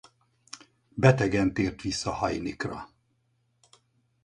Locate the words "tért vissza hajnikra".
1.53-2.89